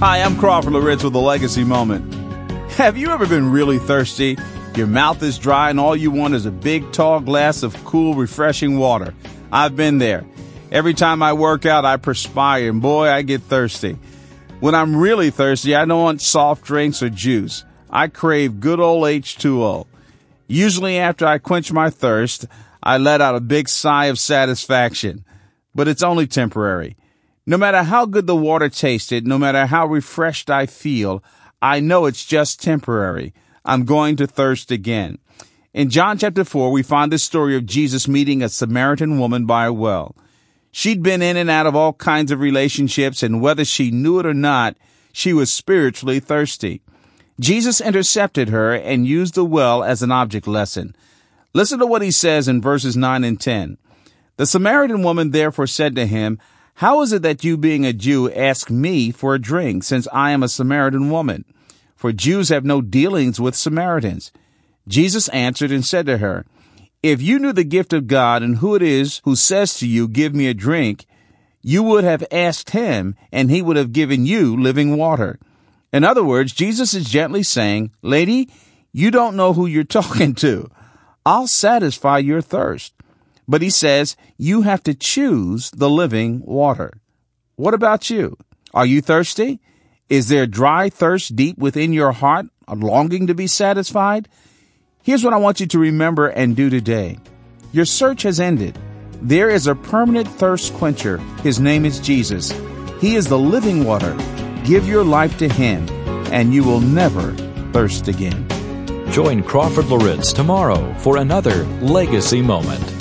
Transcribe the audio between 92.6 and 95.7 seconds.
a longing to be satisfied? Here's what I want you